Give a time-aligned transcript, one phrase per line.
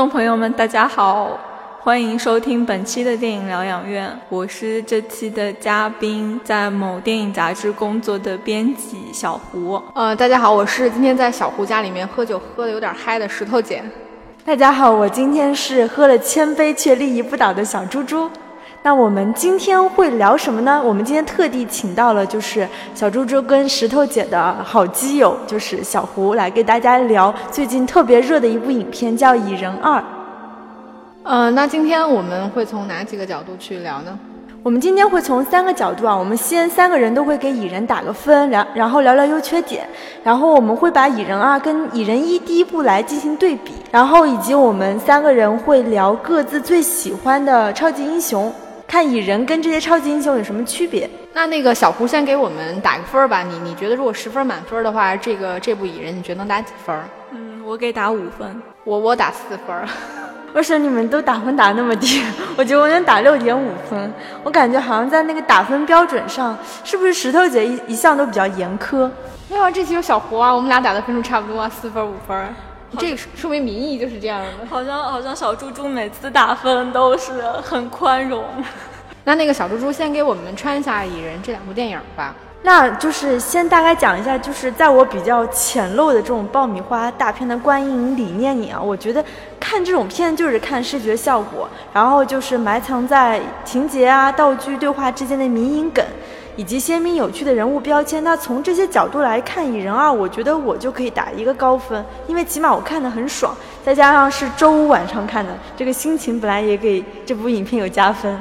[0.00, 1.38] 听众朋友们，大家好，
[1.80, 9.78] 欢迎收听本期的电影疗养院，我是这期的嘉宾，在某电影杂志工作的编辑小胡。
[9.94, 13.84] 呃，大家好，我是今天在小胡家里面喝酒喝的有点嗨的石头姐。
[14.42, 18.30] 大家好，我今天是喝了千杯却立意不倒的小猪猪。
[18.82, 20.80] 那我们今天会聊什么呢？
[20.82, 29.98] 我们今天特地请到了就是小猪猪跟石头姐的好基友，就是小胡来给大家聊最近特别热的一部影片，叫《蚁人二》。
[31.22, 34.18] 呃，那今天我们会从哪几个角度去聊呢？
[34.62, 39.86] 我们今天会从三个角度啊，我们先三个人都会给蚁人打个分，然然后聊聊优缺点，
[40.24, 48.50] 然后我们会把蚁人二跟蚁人一第一部来进行对比，然后以及我们三个人会聊各自最喜欢的超级英雄。
[48.90, 51.08] 看蚁人跟这些超级英雄有什么区别？
[51.32, 53.40] 那那个小胡先给我们打个分儿吧。
[53.40, 56.92] 你你觉得如果十分满分的话，这个这部蚁人你觉得能打几分？
[57.30, 58.60] 嗯，我给打五分。
[58.82, 59.76] 我我打四分。
[60.54, 62.20] 为什么你们都打分打那么低？
[62.58, 64.12] 我觉得我能打六点五分。
[64.42, 69.08] 我感觉好像在那个打分标准上，是不是石头姐一一向都比较严苛？
[69.48, 72.36] 没有，这期有小胡啊，我们俩打的分数差不多啊，四分五分。
[72.98, 78.44] 这说明民意就是这样的，好像好像小猪猪每次打分都是很宽容。
[79.24, 82.34] 那那个小猪猪先给我们穿一下《蚁人》这两部电影吧。
[82.62, 89.24] 那就是先大概讲一下，就是在我比较浅陋的这种爆米花大片的观影理念里啊，我觉得
[89.58, 96.04] 看这种片就是看视觉效果，然后就是埋藏在情节啊、道具、对话之间的迷影梗。
[96.60, 108.38] 以及鲜明有趣的人物标签，那从这些角度来看，《蚁人二》，我觉得我就可以打一个高分，因为起码我看得很爽，再加上是周五晚上看的，这个心情本来也给这部影片有加分。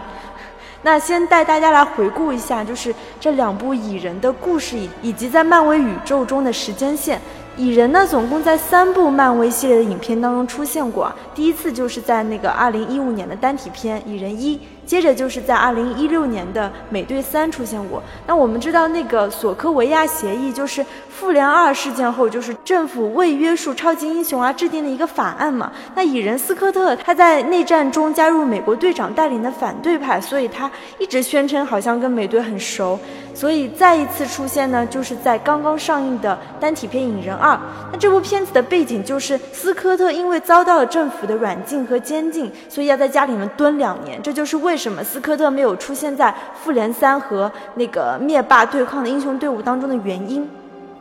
[0.82, 7.22] 那先带大家来回顾一下，就是这两部蚁人的故事以以及在漫威宇宙中的时间线。
[7.56, 14.58] 蚁人呢，总共在三部漫威系列的影片当中出现过，第一次就是在那个二零一五年的单体片《蚁人一》。
[14.90, 18.02] 接着就是在二零一六年的美队三出现过。
[18.26, 25.72] 那我们知道那个索科维亚协议就是复联二事件后，就是政府为约束超级英雄而制定的一个法案嘛。
[25.94, 33.00] 那蚁人斯科特他在内战中加入美国队长带领的反对派，所以他一直宣称好像跟美队很熟。
[33.36, 37.54] 所以再一次出现呢，就是在刚刚上映的单体片《蚁人二》。
[37.92, 44.22] 那这部片子的背景就是斯科特因为遭到了政府的软禁和监禁，所以要在家里面蹲两年。
[44.22, 50.50] 这就是为什么斯科特没有出现在复联三和那个灭霸对抗的英雄队伍当中的原因。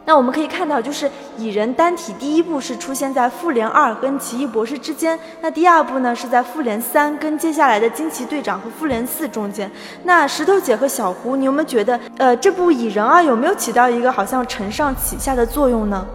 [0.05, 9.71] 那我们可以看到，就是蚁人单体第一部是出现在复联二跟奇异博士之间，那第二部呢是在复联三跟接下来的惊奇队长和复联四中间。
[10.05, 16.07] 那石头姐和小胡，你有没有觉得，呃，这部蚁人二有没有起到一个好像承上启下的作用呢？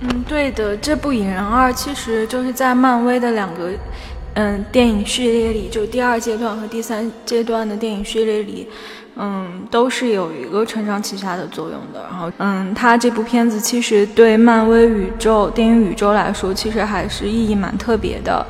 [0.00, 3.70] 嗯，对的，这部蚁人二其实就是在漫威的两个。
[4.38, 8.68] 嗯，电影序列里就第二阶段和第三阶段的电影序列里，
[9.16, 12.02] 嗯，都是有一个承上启下的作用的。
[12.10, 18.44] 然后，嗯，它这部片子其实对漫威宇宙电影宇宙来说，其实还是意义蛮特别的。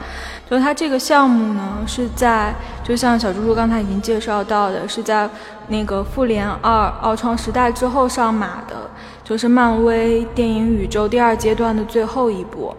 [0.50, 2.52] 就它这个项目呢，是在
[2.82, 5.30] 就像小猪猪刚才已经介绍到的，是在
[5.69, 8.91] 那个复联二奥创时代之后上马的，
[9.22, 12.75] 就是漫威电影宇宙第二阶段的最后一部。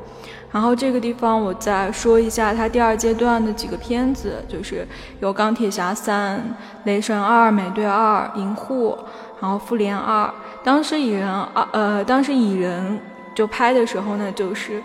[0.58, 4.88] 然后这个地方我再说一下，它第二阶段的几个片子，就是
[5.20, 6.44] 有钢铁侠三、
[6.86, 8.98] 雷神二、美队二、银护，
[9.40, 10.34] 然后复联二。
[10.64, 13.00] 当时蚁人二，呃，当时蚁人
[13.36, 14.82] 就拍的时候呢，就是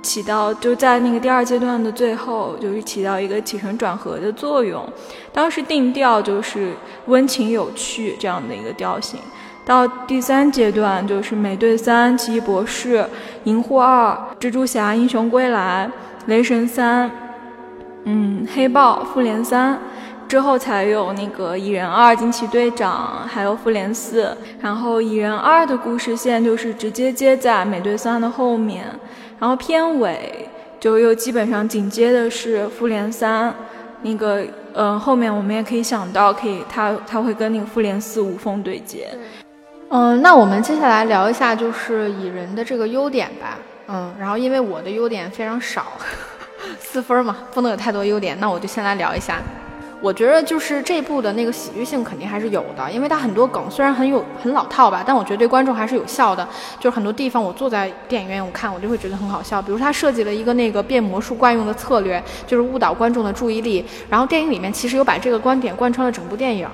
[0.00, 4.82] 起到就在那个第二阶段的最后，就是起到一个起承转合的作用。
[5.34, 6.72] 当时定调就是
[7.08, 9.20] 温情有趣这样的一个调性。
[9.64, 13.04] 到第三阶段就是美队三、奇异博士、
[13.44, 15.88] 银护二、蜘蛛侠、英雄归来、
[16.26, 17.10] 雷神三，
[18.04, 19.78] 嗯，黑豹、复联三，
[20.26, 24.36] 之后才有那个蚁人二、惊奇队长，还有复联四。
[24.60, 28.86] 然后蚁人二的故事线就是直接接在美队三的后面，
[29.38, 30.48] 然后片尾
[30.80, 33.54] 就又基本上紧接的是复联三，
[34.02, 39.08] 那个嗯后面我们也可以想到，可以他他会跟那个复联四无缝对接。
[39.92, 43.58] 嗯，那我们接下来聊一下就是蚁人的这个优点吧。
[43.88, 45.94] 嗯，然后因为我的优点非常少，
[46.78, 49.38] 四分嘛，不能有太多优点，那我就先来聊一下。
[50.02, 56.46] 我觉得就是这部的那个喜剧性肯定还是有的，因为它很多梗虽然很有很老套吧，但我觉得对观众还是有效的。
[56.78, 63.84] 就是很多地方我坐在电影院我看我就会觉得很好笑，比如他设计了一个那个变魔术惯用的策略，就是误导观众的注意力。
[64.08, 66.66] 然后电影里面其实有把这个观点贯穿了整部电影。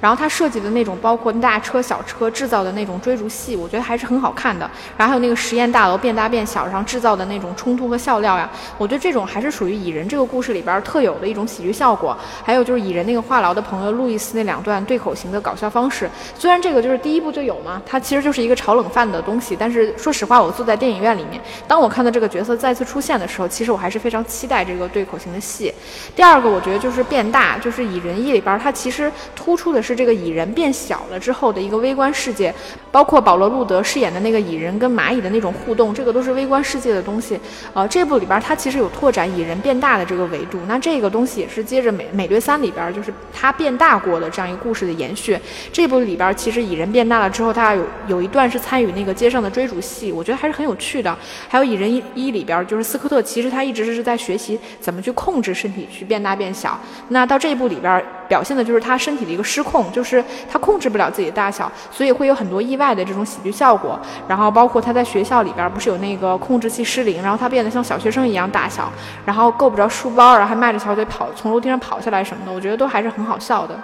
[0.00, 4.68] 然后他设计的那种包括大车小车制造的那种追逐戏，我觉得还是很好看的。
[4.96, 12.16] 然后还有那个实验大楼变大变小，然后制造的那种冲突和笑料呀，我觉得这种还是属于蚁人这个故事里边特有的一种喜剧效果。
[12.42, 12.71] 还有就。
[12.72, 19.54] 就是蚁人那个话痨的朋友路易斯那两段对口型的搞笑方式，虽然这个就是第一部就有嘛，它其实就是一个炒冷饭的东西。
[19.54, 21.38] 但是说实话，我坐在电影院里面，
[21.68, 25.70] 当我看到这个角色再次出现的时候，其实我还是非常期待这个对口型的戏。
[26.16, 32.54] 第二个，我觉得就是变大，就是蚁人一里边，它其实突出的是这个蚁人变小了之后的一个微观世界，
[32.92, 37.40] 包括保罗路德饰演的那个蚁人跟蚂蚁的那种互动，这个都是微观世界的东西。
[37.74, 42.52] 呃，这部里边它其实有拓展蚁人变大的这个维度，那这个东西也是接着美美队三。
[42.62, 45.36] 里边就是他变大过的这样一个故事的延续。
[45.72, 51.16] 这部里边其实蚁人变大了之后，他有有一段是参与那个街上的追逐戏，我觉得还是很有趣的。
[51.48, 56.78] 还有蚁人一里边，就是斯科特其实他一直是在学习怎么去控制身体去变大变小。
[57.08, 63.98] 那到这一部里边表现的就是他身体的一个失控，就是他控制不了自己的大小，所以会有很多意外的这种喜剧效果。
[64.26, 68.90] 然后包括他在学校里边不是有那个控制器失灵，然后他变得像小学生一样大小，
[69.24, 72.52] 然后够不着书包，然后还迈着小腿跑从楼梯上跑下来什么的。
[72.52, 73.78] 我觉得都还是很好笑的。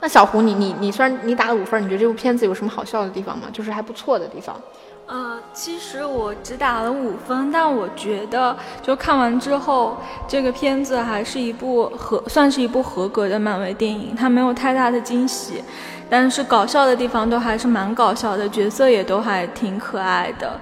[0.00, 3.48] 那小胡，你你你虽然你打了五分，你觉得这部片子有什么好笑的地方吗？
[3.50, 4.54] 就是还不错的地方。
[5.08, 14.16] 呃，其实我只打了五分，但我觉得就看完之后，这个片子还是一部合算是一部合格的漫威电影。
[14.16, 15.62] 它没有太大的惊喜，
[16.10, 20.58] 但是搞笑的地方都还是蛮搞笑的，角色也都还挺可爱的。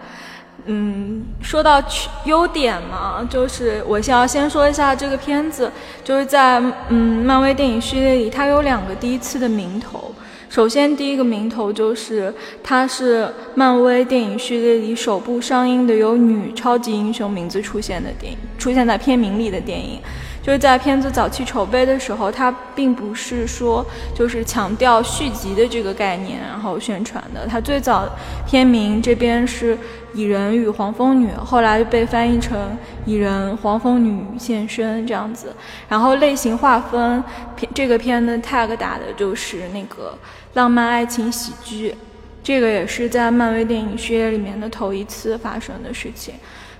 [0.66, 1.82] 嗯，说到
[2.26, 5.72] 优点嘛，就是我先要先说一下这个片子，
[6.04, 10.14] 就是在嗯漫威电影序列里，它有两个第一次的名头。
[10.54, 19.98] 首先，第一个名头就是它是漫威电影序列里首部上映的有女超级英雄名字出现的电影，出现在片名里的电影。
[20.40, 23.84] 就是在片子早期筹备的时候，它并不是说
[24.14, 27.48] 就是强调续集的这个概念，然后宣传的。
[27.48, 28.08] 它最早
[28.46, 29.74] 片名这边是
[30.14, 32.56] 《蚁人与黄蜂女》，后来被翻译成
[33.06, 35.52] 《蚁人黄蜂女现身》这样子。
[35.88, 37.24] 然后类型划分，
[37.56, 40.16] 片这个片的 tag 打的就是那个
[40.54, 41.94] 浪漫爱情喜剧，
[42.42, 46.34] 这个也是在漫威电影序列里面的头一次发生的事情。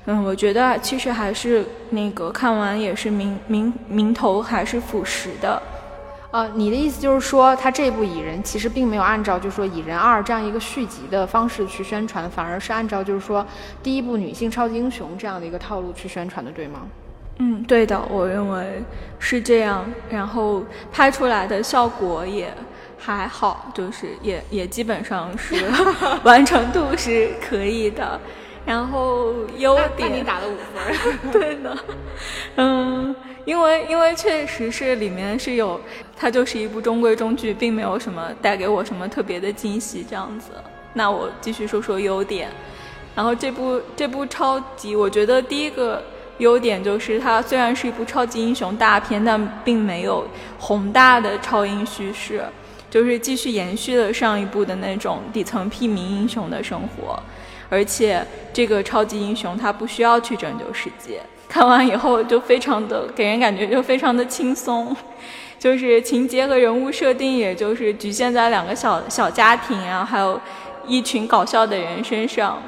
[0.06, 5.62] 嗯，我觉得其实还是那个看完也是名名名头还是腐蚀的，
[6.31, 13.47] 呃，你的意思就是说，他这部蚁人其实并没有按照就是说蚁人二这样一个续集的方式去宣传，反而是按照就是说
[13.82, 16.82] 第一部女性超级英雄这样的一个套路去宣传的，对吗？
[17.38, 18.82] 嗯，对的，我认为
[19.19, 19.85] 是这样。
[20.11, 20.62] 然后
[20.93, 22.53] 拍出来的效果也
[23.04, 25.54] 还好，就是也也基本上是
[26.24, 28.18] 完成度是可以的。
[28.64, 31.76] 然后优点，你打了五分， 对的，
[32.56, 33.14] 嗯，
[33.44, 35.78] 因为因为确实是里面是有，
[36.16, 40.52] 它就是一部中规中矩，并没有什么带给我什么特别的惊喜这样子。
[40.94, 42.48] 那我继续说说优点，
[43.14, 46.02] 然后这部这部超级，我觉得第一个
[46.38, 50.26] 优点就是它虽然是一部超级英雄大片，但并没有
[50.58, 52.42] 宏大的超英叙事，
[52.94, 57.20] 就是继续延续了上一部的那种底层屁民英雄的生活。
[57.69, 64.97] 而且这个超级英雄他不需要去拯救世界，看完以后就非常的给人感觉就非常的轻松，
[65.59, 70.40] 就是情节和人物设定也就是局限在两个小小家庭啊，还有
[70.87, 72.62] 一群搞笑的人身上，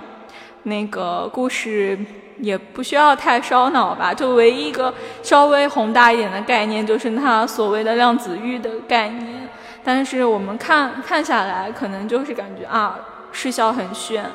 [0.64, 1.96] 那个故事
[2.40, 9.45] 也不需要太烧脑吧，就唯一一个稍微宏大一点的概念就是他所谓的量子域的概念，
[9.86, 12.98] 但是我们看看下来可能就是感觉啊
[13.32, 14.26] 视效很炫。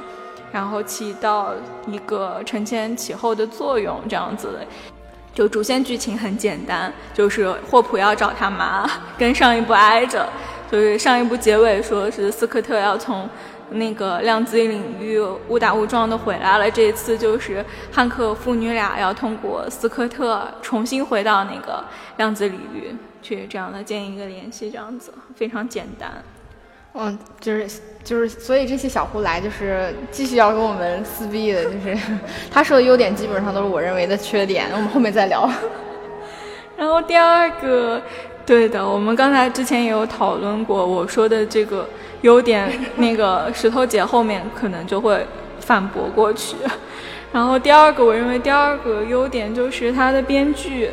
[0.53, 1.53] 然后起到
[1.87, 4.59] 一个承前启后的作用，这样子的，
[5.33, 8.85] 就主线剧情很简单，就是霍普要找他妈，
[9.17, 10.27] 跟上一部挨着，
[10.69, 13.29] 就是上一部结尾说是斯科特要从
[13.71, 21.83] 那个量子领域误打误撞的回来了，这一次就是汉克父女俩要通过斯科特重新回到那个
[22.17, 26.11] 量子领域去这样的建一个联系，这样子非常简单。
[26.93, 31.97] 嗯，就是就是，所以这些小胡来就是继续要跟我们撕逼的，就是
[32.51, 35.49] 他说的优点基本上都是我认为的缺点，我们后面再聊。
[36.75, 38.01] 然后第二个，
[38.51, 41.87] 对的，我们刚才之前也有讨论过，我说的这个
[42.19, 45.25] 优点，那个石头姐后面可能就会
[45.61, 46.57] 反驳过去。
[47.31, 50.89] 然后第二个，我认为第二个优点就是它的编剧。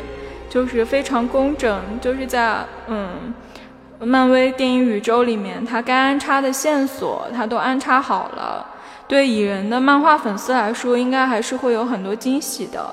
[0.49, 3.31] 就是非常工整，就是在嗯，
[3.99, 8.65] 漫威电影宇宙里面，它该安插的线索它都安插好了。
[9.07, 12.91] 对蚁人的漫画粉丝来说，应该还是会有很多惊喜的。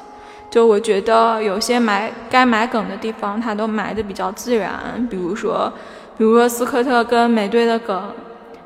[0.57, 5.07] 就我觉得有些埋该埋梗的地方，他都埋的比较自然。
[5.11, 5.71] 比如说，
[6.17, 7.95] 比如说斯科特跟美队的梗，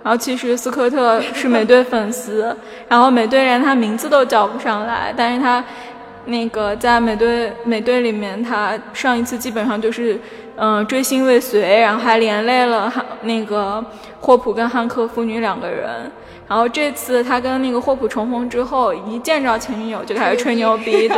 [0.01, 2.57] 然后其实斯科特是美队粉丝，
[2.87, 5.65] 然后美队连他名字都叫不上来，但是他
[6.27, 10.17] 那个在美队美队里面，他上一次基本上就是
[10.55, 13.85] 嗯追星未遂，然后还连累了汉那个
[14.21, 16.09] 霍普跟汉克父女两个人。
[16.51, 21.17] 然后这次他跟那个霍普重逢之后，一见着前女友就开始吹牛逼，对，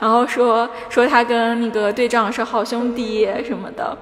[0.00, 3.94] 然后说说他跟那个队长是好兄弟什么的，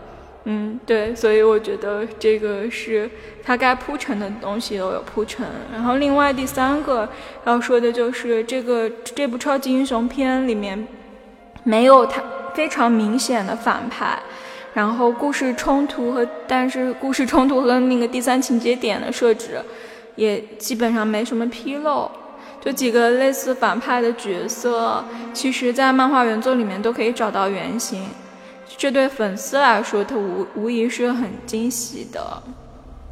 [0.45, 3.11] 嗯，对，所以我觉得这个是
[3.43, 5.45] 他该铺陈的东西都有铺陈。
[5.73, 7.09] 然后另外第三个
[7.47, 10.87] 要说的就是这个这部超级英雄片里面
[11.65, 12.23] 没有他
[12.55, 14.17] 非常明显的反派，
[14.73, 19.61] 然后故事冲突和但是故事冲突和那个第三情节点的设置。
[20.17, 22.11] 也基本上没什么纰漏，
[22.61, 28.07] 就几个类似反派的角色，其实，在漫画原作里面都可以找到原型。
[28.77, 32.43] 这对粉丝来说，它无无疑是很惊喜的。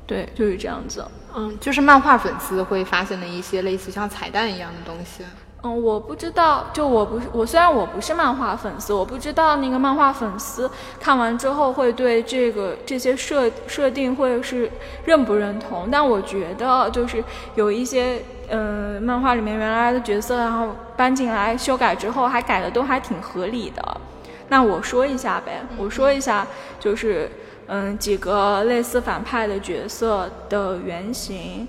[0.07, 1.05] 对，就是这样子。
[1.35, 5.23] 嗯，就是漫画粉丝会发现的一些类似像彩蛋一样的东西。
[5.65, 14.69] 嗯，我不知道，就我不是我，虽然我不是漫画粉丝，我不知道那个漫画粉丝看完之后会对这个这些设设定会是
[15.05, 15.89] 认不认同。
[15.89, 17.23] 但我觉得就是
[17.55, 24.01] 有一些嗯，漫画里面原来的角色，然后搬进来修改之后，还改的都还挺合理的。
[24.49, 26.45] 那我说一下呗，我说一下，
[26.81, 27.31] 就是
[27.69, 31.69] 嗯，几个类似反派的角色的原型。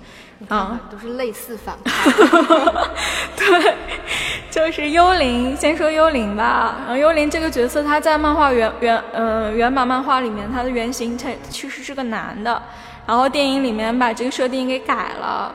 [0.50, 1.92] 啊，都是类似反派。
[3.36, 3.76] 对，
[4.52, 5.56] 就是幽灵。
[5.56, 6.76] 先说幽灵吧。
[6.82, 12.62] 然后幽灵这个角色，他在漫画原原嗯原版漫画里面，他的原型他其实是个男的。
[13.06, 15.54] 然后电影里面把这个设定给改了。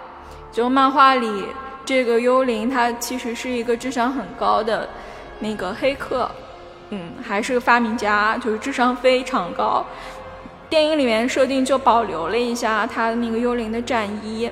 [0.50, 1.44] 就漫画里
[1.84, 4.88] 这个幽灵，他其实是一个智商很高的
[5.38, 6.28] 那个黑客，
[6.90, 9.84] 嗯，还是个发明家，就是智商非常高。
[10.68, 14.50] 电影里面设定就保留了一下他那个幽灵的战衣。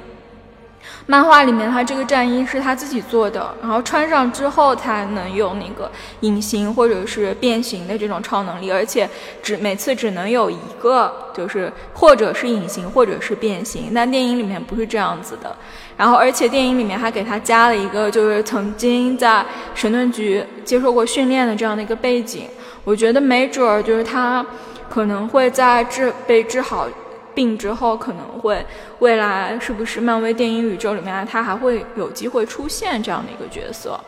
[1.06, 5.90] 漫画里面，他这个战衣是他自己做的，然后穿上之后才能有那个
[6.20, 9.08] 隐形或者是变形的这种超能力，而且
[9.42, 13.92] 只每次只能有一个，就是或者是隐形或者是变形。
[13.94, 15.54] 但电影里面不是这样子的，
[15.96, 22.48] 然后而且电影里面还给他加了一个，就是曾经在神盾局接受过训练的这样的一个背景。
[22.82, 24.44] 我觉得没准儿就是他
[24.88, 26.88] 可能会在治被治好。
[27.36, 28.64] 病之后可能会
[29.00, 34.00] 未来是不是漫威电影宇宙里面他还会有机会出现这样的一个角色？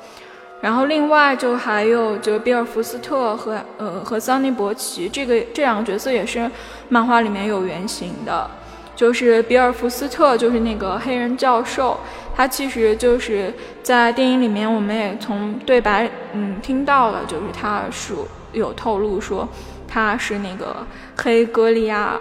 [0.61, 6.51] 然后另外就还有就比尔福斯特和呃和桑尼伯奇这个这两个角色也是
[6.89, 8.51] 漫画里面有原型的，
[8.97, 12.01] 就是比尔福斯特就是那个黑人教授，
[12.35, 13.55] 他其实就是
[13.85, 18.15] 在电影里面我们也从对白嗯听到了，就是他是
[18.53, 19.49] 有透露说
[19.87, 20.79] 他是那个
[21.23, 22.19] 黑格利亚。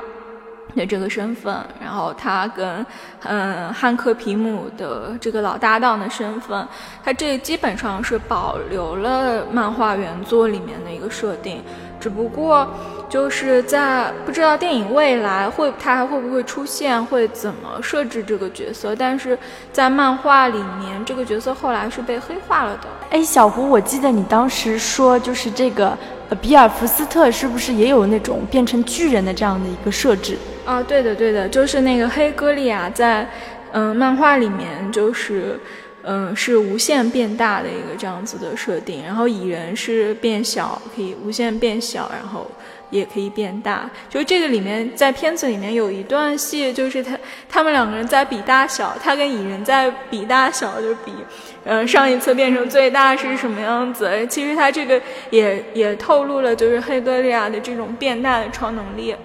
[0.77, 2.85] 的这个身份，然后他跟
[3.23, 6.65] 嗯汉克皮姆的这个老搭档的身份，
[7.03, 11.61] 他这基本上是保留了漫画原作里面的一个设定，
[11.99, 12.67] 只不过
[13.09, 19.37] 就是在不知道电影未来会他还会不会出现，会怎么设置这个角色，但是
[19.73, 22.83] 在漫画里面这个角色后来是被黑化了的。
[23.09, 25.97] 哎，小胡，我记得你当时说就是这个
[26.41, 30.37] 比尔福斯特是不是也有那种变成巨人的这样的一个设置？
[30.67, 33.25] 啊，对的，对的，就是那个黑哥利亚在，
[33.71, 35.57] 嗯，漫画里面就是，
[36.03, 42.51] 嗯，是无限变大的一个这样子的设定，然后蚁人是变小，可以无限变小，然后
[42.89, 43.89] 也可以变大。
[44.09, 51.13] 就这个里面，在片子里面有一段戏，就是他他们两个人在比大小，他跟蚁人在比大小，就比，
[51.63, 54.27] 嗯，上一次变成最大是什么样子。
[54.27, 59.15] 其实他这个也也透露了，就是黑哥利亚的这种变大的超能力。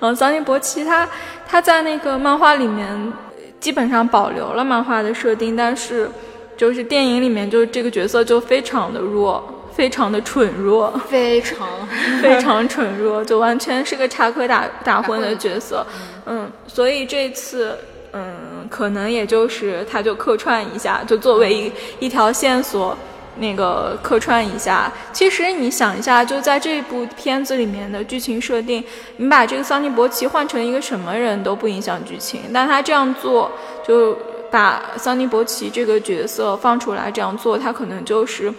[0.00, 1.08] 嗯，桑尼伯奇他
[1.48, 3.12] 他在那个漫画里面
[3.60, 6.10] 基本上保留了漫画的设定，但是
[6.56, 9.42] 就是电影里面就这个角色就非常的弱，
[9.74, 11.68] 非常的蠢弱，非常
[12.20, 15.86] 非常蠢弱，就完全是个插科打打诨的角色。
[16.26, 17.78] 嗯，所以这次
[18.12, 22.96] 嗯，可能也就是他就客串一下，就作为一一条线索。
[23.36, 28.84] 那个客串一下，其实你想一下，就在这部片子里面的剧情设定，
[29.16, 33.50] 你把这个桑尼伯奇换成一个什么人都不影响剧情，但他这样做，
[33.86, 34.16] 就
[34.50, 38.52] 把桑尼伯奇这个角色放出来这样做，他可能就是，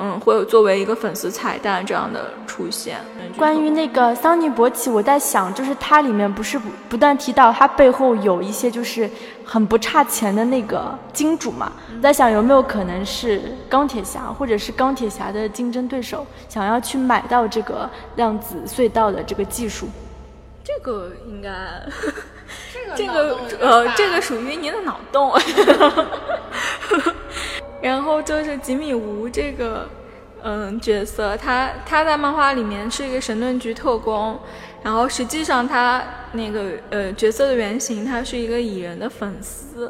[0.00, 2.98] 嗯，会有作为一个粉丝彩蛋这样的出现。
[3.36, 9.10] 关于那个桑尼伯奇，我在想，就是它里面不是不不断提到它背后有一些就是
[9.44, 11.72] 很不差钱的那个金主嘛？
[11.96, 19.88] 我在想有没有可能是钢铁侠或者是钢铁侠的竞争对手想要去买到这个量子隧道的这个技术？
[20.62, 21.50] 这个应该，
[22.94, 25.32] 这个呃，这个属于您的脑洞。
[27.80, 29.88] 然后就是吉米吴这个，
[30.42, 34.38] 嗯，角色，他他在漫画里面是一个神盾局特工，
[34.82, 39.84] 然后实际上他那个呃角色的原型，他是一个蚁人的粉丝，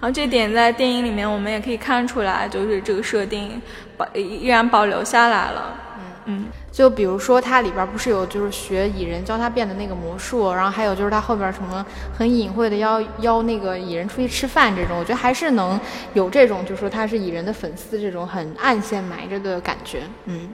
[0.00, 3.60] 然后这点在电影里面我们也可以看出来，就是这个设定
[3.96, 5.76] 保依然保留下来了，
[6.26, 6.44] 嗯嗯。
[6.72, 11.84] 就比如说，它里边不是有就是学蚁人教他变的那个魔术，然后还有就是他后边什么
[12.18, 15.78] 很隐晦的邀邀那个蚁人出去吃饭这种，我觉得还是能
[16.14, 20.48] 有这种，就是说他是蚁人的粉丝这种很暗线埋着的感觉，嗯。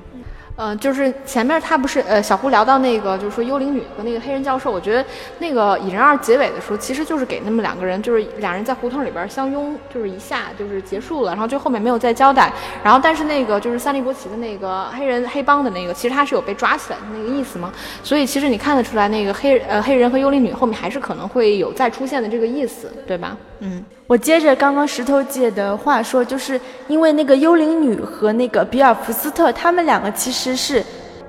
[0.63, 5.03] 嗯，就是前面他不是呃，小胡聊到那个，就是说幽灵女和那个黑人教授，我觉得
[5.39, 12.53] 那个蚁人二结尾的时候，其实就是给那么两个人，就是两人在胡同里边相拥，就是一下就是结束了，然后就后面没有再交代。
[12.85, 17.73] 然后但是那个就是三利伯奇的那个黑人黑帮的那个，其实他是有被抓起来的那个意思嘛，
[18.05, 23.35] 所以其实你看得出来，那个黑呃黑人和幽灵女后面还是可能会有再出现的这个意思，对吧？
[23.61, 23.83] 嗯。
[24.07, 30.85] 我接着刚刚石头姐的话说，就是因为那个幽灵女和那个比尔福斯特，他们两个其实是，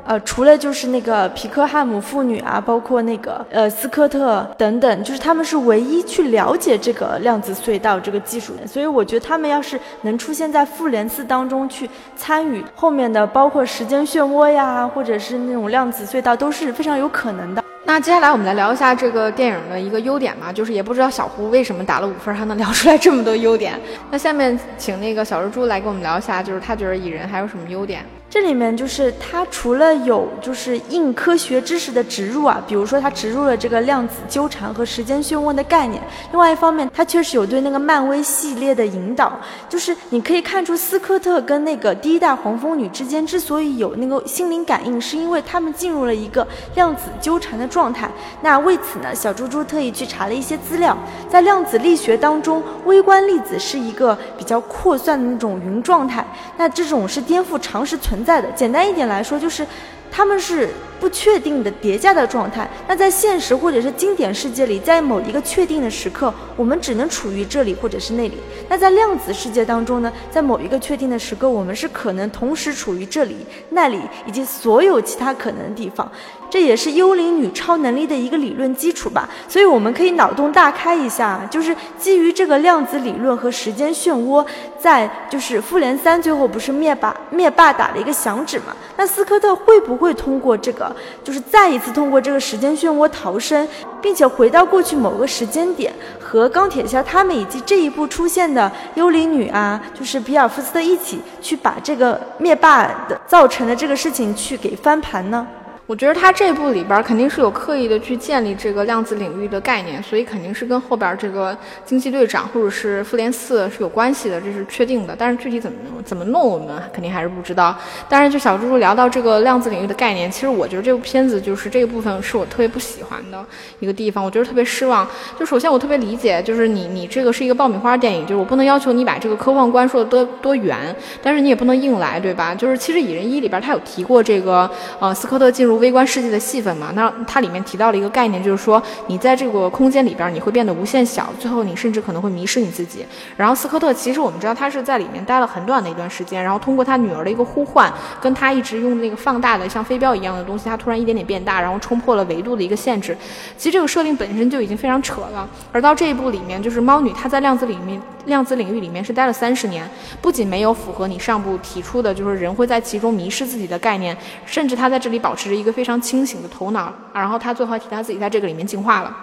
[0.06, 8.66] 呃，除了就是那个皮克汉姆父女啊，包括那个呃斯科特等等，就是他们是唯一去了解这个量子隧道这个技术的。
[8.66, 17.64] 所以我觉得他们要是能出现在复联四当中去参与后面的，包括时间漩涡呀，或者是那种量子隧道，都是非常有可能的。
[17.84, 23.74] 那接下来我们来聊一下这个电影的一个优点嘛，就是也不知道小胡为什么打了五分还能聊出来这么多优点。
[24.10, 28.06] 那下面请那个小蜘蛛来跟我们聊一下，就是他觉得蚁人还有什么优点。
[28.32, 48.10] 这里面就是它除了有就是硬科学知识的植入啊，比如说它植入了这个量子纠缠和时间漩涡的概念，另外一方面它确实有对那个漫威系列的引导，就是你可以看出斯科特跟那个第一代黄蜂女之间之所以有那个心灵感应，是因为他们进入了一个量子纠缠的状态。
[48.42, 56.26] 那为此呢，小猪猪特意去查了一些资料，在量子力学当中，微观粒子是一个比较扩散的那种云状态，
[56.56, 58.21] 那这种是颠覆常识存。
[58.24, 59.66] 在的，简单一点来说，就是
[60.12, 60.70] 他们是
[61.00, 62.70] 不确定的叠加的状态。
[62.88, 68.38] 那在现实或者是经典世界里，在某一个确定的时刻，我们只能处于这里或者是那里。
[68.70, 73.38] 那在量子世界当中呢，在某一个确定的时刻，我们是可能同时处于这里、
[73.70, 76.10] 那里以及所有其他可能的地方。
[76.50, 84.46] 这也是幽灵女超能力的一个理论基础吧，所以我们可以脑洞大开一下，就是基于这个量子理论和时间漩涡，
[84.78, 88.76] 在就是复联三最后不是灭霸灭霸打了一个响指嘛？
[88.98, 93.68] 那斯科特会不会会通过这个，就是再一次通过这个时间漩涡逃生，
[94.02, 105.48] 并且回到过去某个时间点，和钢铁侠他们以及这一部出现的幽灵女啊，就是比尔福斯特一起去把这个灭霸的造成的这个事情去给翻盘呢？
[105.88, 115.14] 我觉得他这部里边肯定是有刻意的去建立这个量子领域的概念，所以肯定是跟后边这个惊奇队长或者是复联四是有关系的，这是确定的。
[115.18, 117.78] 但是具体怎么怎么弄，我们肯定还是不知道。
[118.08, 123.44] 但是就小猪猪聊到这个量子领域的概念，其实我觉得这部片子就是这个部分是我特别不喜欢的
[123.82, 125.06] 一个地方，我觉得特别失望。
[125.38, 132.56] 就首先我特别理解，就是你你这个是一个爆米花电影，就是我不能要求你把这个科幻观说的多多远，但是你也不能硬来，对吧？
[132.56, 135.71] 就是其实蚁人一里边他有提过这个呃斯科特进入。
[135.78, 143.06] 微观世界的戏份嘛，那它里面提到了一个概念，就是说你在这个空间里边，你会变得无限小，最后你甚至可能会迷失你自己。
[143.38, 153.18] 然后斯科特其实我们知道他是在里面待了很短的一段时间，然后通过他女儿的一个呼唤，跟他一直用那个放大的像飞镖一样的东西，他突然一点点变大，然后冲破了维度的一个限制。
[153.58, 155.48] 其实这个设定本身就已经非常扯了。
[155.72, 159.90] 而到这一步里面，就是猫女她在量子里面量子领域里面是待了三十年，
[160.22, 165.72] 不仅没有符合你上部提出的，就是人会在其中迷失自己的概念，甚至她在这里保持着一个。
[165.72, 169.16] 非常清醒的头脑，然后他最后还提他自己在这个里面进化了。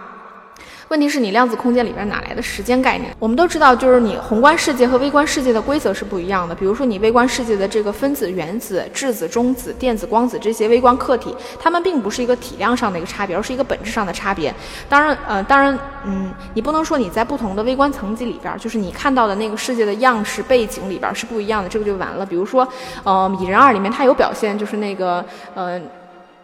[0.89, 3.15] 问题是你量子空间里边哪来的时间概念？
[3.19, 6.55] 我们都知道，就是你宏观世界和微观世界的规则是不一样的。
[6.55, 14.53] 比如说，你微观世界的这个分子、原子、质子、中子、电子、光子这些微观客体，它们并不是一个体量上的一个差别，而是一个本质上的差别。
[14.89, 22.25] 当然，呃，当然，嗯，你不能说你在不同的微观层级里边，就是你看到的那个世界的样式背景里边是不一样的，这个就完了。
[22.25, 22.67] 比如说，
[23.05, 25.23] 呃，蚁人二里面它有表现，就是那个，
[25.55, 25.79] 呃。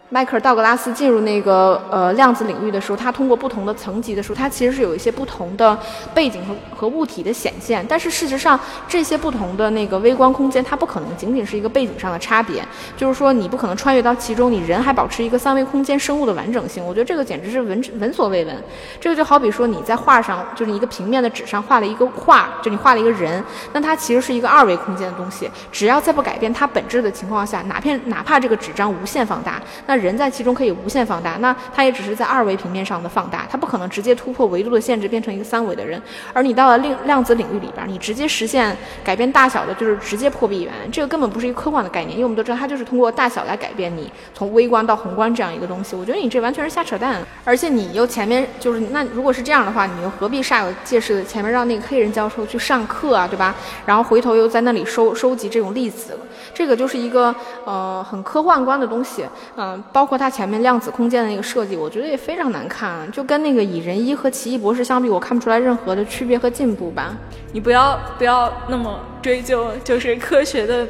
[0.09, 5.77] 迈克尔·道格拉斯进入那个呃量子领域的时候，他通过不同的层级的时候，他其实是有一些不同的
[6.13, 7.83] 背景和和物体的显现。
[7.89, 12.63] 但是事实上，这些不同的那个微观空间，它不可能仅仅是一个背景上的差别。
[12.95, 16.85] 就是说，你不可能穿越到其中，你人还保持一个三维空间生物的完整性。
[16.85, 18.63] 我觉得这个简直是闻闻所未闻。
[19.01, 25.49] 这个就好比说你在画上，就是一个平面的纸上画了一个画，就你画了一个人，那它其实是一个二维空间的东西。
[25.71, 36.01] 只要在不改变它本质的情况下，哪片哪怕这个纸张无限放大，那人在其中可以无限放大，那它也只是在二维平面上的放大，它不可能直接突破维度的限制变成一个三维的人。
[36.33, 45.95] 而你到了量量子领域里边，你直接实现改变大小的，就是直接破壁元，这个根本不是一个科幻的概念，因为我们都知道它就是通过大小来改变你从微观到宏观这样一个东西。
[45.95, 53.55] 我觉得你这完全是瞎扯淡，而且你又前面就是那如果是这样的话，你又何必煞有介事的前面让那个黑人教授去上课啊，对吧？
[53.85, 56.17] 然后回头又在那里收收集这种粒子，
[56.55, 60.31] 这个就是一个呃很科幻观的东西，嗯，包括它。
[60.35, 67.15] 前面量子空间的那个设计，我觉得也非常难看，就跟那个蚁人一和奇异博士相比，我看不出来任何的区别和进步吧。
[67.53, 70.85] 你不要不要那么追究，就是科学的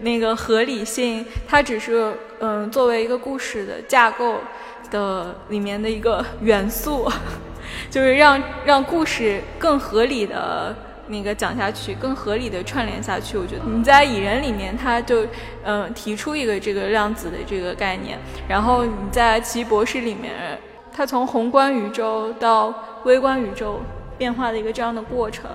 [0.00, 4.34] 那个合理性，它只是嗯作为一个故事的架构
[4.90, 7.10] 的里面的一个元素，
[7.90, 10.76] 就是让让故事更合理的。
[11.10, 15.26] 那个讲下去更合理的串联下去，我觉得你在蚁人里面，他就
[15.64, 18.18] 嗯提出一个这个量子的这个概念，
[18.48, 20.32] 然后你在奇异博士里面，
[20.92, 22.72] 他从宏观宇宙到
[23.04, 23.80] 微观宇宙
[24.16, 25.50] 变化的一个这样的过程。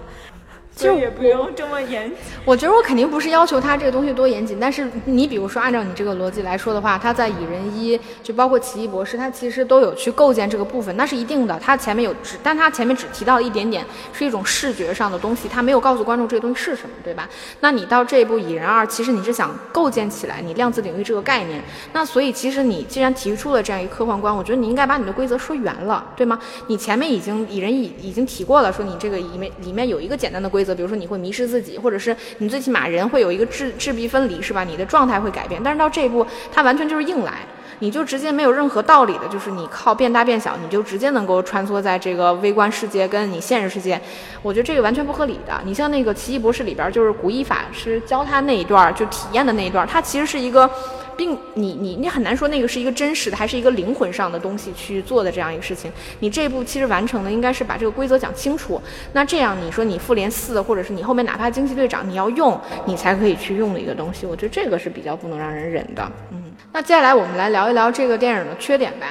[0.75, 2.17] 就也不用这么严谨。
[2.43, 11.57] 我觉得我肯定不是要求他这个东西多严谨，但是你比如说按照你这个逻辑来说的话，他在蚁人一就包括奇异博士，他其实都有去构建这个部分，那是一定的。
[11.59, 17.29] 他前面有只，但他前面只提到了一点点，是一种视觉上的东西，他没有告诉观众这个东西是什么，对吧？
[17.61, 26.37] 那你到这一部蚁人二，其实你是想构建起来你量子领域这个概念，那所以其实你既然提出了这样一个科幻观，我觉得你应该把你的规则说圆了，对吗？
[26.67, 30.75] 你前面已经蚁人已已经提过了，说你这个里面里面有一个简单的规则。
[30.75, 34.63] 比如说你会迷失自己，或者是你最起码人会有一个质质壁分离，是吧？
[34.63, 35.61] 你的状态会改变。
[35.63, 37.33] 但是到这一步，它完全就是硬来，
[37.79, 43.99] 你就直接没有任何道理的，就是你靠变大变小，你就直接能够穿梭在这个微观世界跟你现实世界。
[44.41, 45.59] 我觉得这个完全不合理的。
[45.65, 50.69] 你像那个奇异博士里边，就是古一法师教他那一段就体验的那一段，它其实是一个。
[51.17, 55.89] 并你你你很难说那个是一个真实的，还是一个灵魂上的东西去做的这样一个事情。
[56.19, 58.81] 你这一步其实完成的应该是把这个规则讲清楚。
[59.13, 64.25] 那这样你说你复联四，或者是你后面哪怕惊奇队长你要用，你才可以去用的一个东西。
[64.25, 66.11] 我觉得这个是比较不能让人忍的。
[66.31, 69.07] 嗯，那接下来我们来聊一聊这个电影的缺点吧。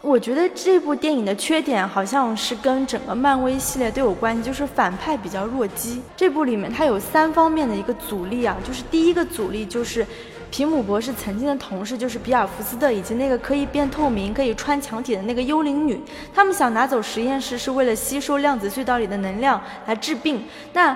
[0.00, 6.02] 我觉得这部电影的缺点好像是跟整个漫威系列都有关系，就是反派比较弱鸡。
[6.16, 10.04] 这部里面它有三方面的一个阻力啊，就是第一个阻力就是。
[10.50, 15.98] 皮姆博士曾经的同事就是比尔福斯特以及那个可以变透明、可以穿墙体的那个幽灵女，
[16.34, 20.44] 他们想拿走实验室是为了吸收量子隧道里的能量来治病。
[20.74, 20.94] 那。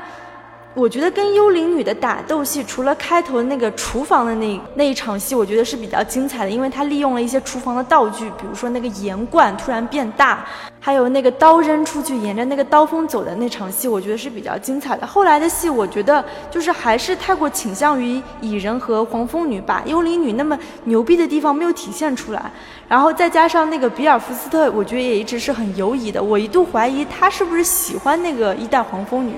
[0.76, 10.44] 我觉得跟幽灵女的打斗戏，除了开头那个厨房的那那一场戏，我觉得是比较精彩的，因为她利用了一些厨房的道具，比如说那个盐罐突然变大，
[10.78, 15.06] 还有那个刀扔出去沿着那个刀锋走的那场戏，我觉得是比较精彩的。
[15.06, 22.52] 后来的戏，我觉得就是还是太过倾向于蚁人和黄蜂女，把幽灵女那么牛逼的地方没有体现出来，
[22.86, 29.36] 然后再加上那个比尔福斯特，我觉得也一直是很犹疑的，我一度怀疑他是不是喜欢那个一代黄蜂女。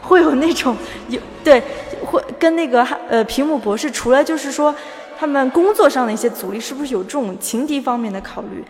[0.00, 0.76] 会有那种
[1.08, 1.62] 有对，
[2.04, 4.74] 会跟那个呃皮姆博士，除了就是说
[5.18, 8.64] 他们工作上的一些阻力，是不是有这种情敌方面的考虑？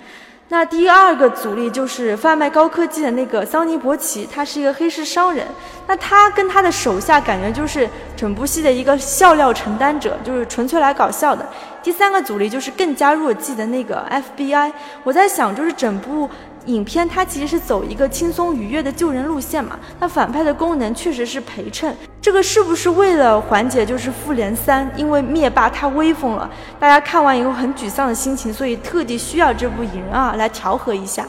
[0.52, 5.46] 那第二个阻力就是贩卖高科技的那个桑尼伯奇，他是一个黑市商人。
[5.86, 11.48] 那他跟他的手下感觉就是整部戏的一个笑料承担者，就是纯粹来搞笑的。
[11.84, 14.04] 第三个阻力就是更加弱鸡的那个
[14.36, 14.72] FBI。
[15.04, 16.28] 我在想，就是整部。
[16.70, 31.26] 影片它其实是走一个轻松愉悦的救人路线嘛，那反派的功能确实是陪衬，这个是不是为了缓解就是复联三，因为灭霸太威风了，大家看完以后很沮丧的心情，所以特地需要这部蚁人二来调和一下。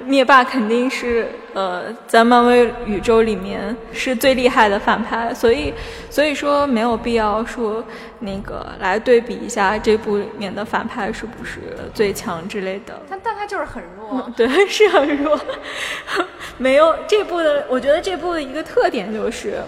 [0.00, 5.74] 灭霸肯定是呃，在漫威宇宙里面是最厉害的反派，所以
[6.08, 7.84] 所以说没有必要说
[8.20, 11.60] 那个来对比一下这部里面的反派是不是
[11.92, 13.00] 最强之类的。
[13.10, 15.38] 但但他就是很弱，对，是很弱。
[16.58, 19.60] 没有这部的，我觉得这部的一个特点就是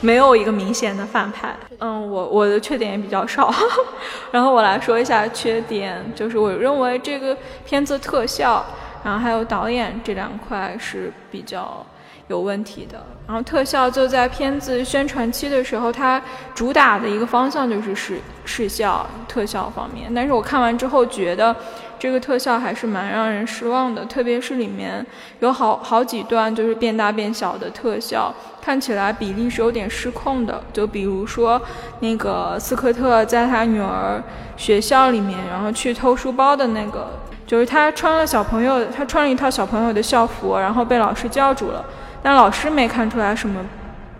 [0.00, 1.54] 没有一个明显的反派。
[1.78, 3.52] 嗯，我我的缺点也比较少。
[4.32, 8.64] 然后我来说一下缺点，就是我认为这个片子特效。
[9.04, 11.86] 然后还有导演这两块是比较
[12.26, 13.04] 有问题的。
[13.26, 16.20] 然后特效就在片子宣传期的时候，它
[16.54, 20.12] 主打的一个方向就是视视效特效方面。
[20.12, 21.54] 但是我看完之后觉得，
[21.98, 25.04] 这个特效还是蛮让人失望的，特别是里面
[25.40, 30.62] 有好好几段就是变大变小的特效，看起来比例是有点失控的。
[30.70, 31.60] 就比如说
[32.00, 34.22] 那个斯科特在他女儿
[34.58, 37.08] 学校里面，然后去偷书包的那个，
[37.54, 41.84] 就是他穿了小朋友，他穿了一套小朋友的校服，然后被老师叫住了。
[42.20, 43.64] 但老师没看出来什么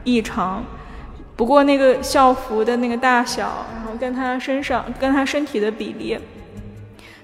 [0.04, 0.62] 异常，
[1.34, 6.16] 不过那个校服的那个大小，然后跟他身上、跟他身体的比例，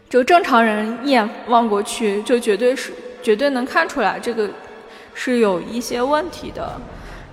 [0.08, 2.92] 就正常人一眼望过去，就绝对是
[3.22, 4.50] 绝对能看出来这个
[5.14, 6.72] 是有一些问题的。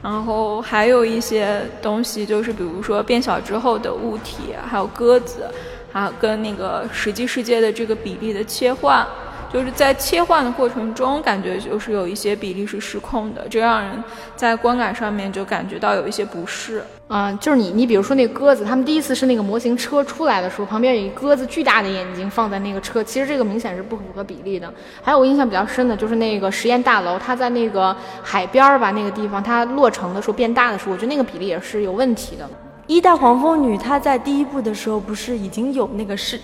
[0.04, 5.50] 然后还有一些东西，就是比如说变小之后的物体，还有鸽子，
[5.98, 9.06] 啊跟那个实际世界的这个比例的切换。
[9.50, 14.04] 就是在切换的过程中，感觉就是有一些比例是失控的，这让人
[14.36, 16.84] 在观感上面就感觉到有一些不适。
[17.08, 24.72] 嗯，就是你，你比如说那鸽子，他们第一次是那个模型车出来的时候，旁边有一鸽子巨大的眼睛放在那个车，其实这个明显是不符合比例的。
[25.02, 32.46] 还有我印象比较深的就是那个实验大楼，它在那个海边儿吧那个地方，它落成的时候变大的时候，我觉得那个比例也是有问题的。
[32.88, 36.40] 一代黄蜂女她在第一部的时候不是已经有那个翅。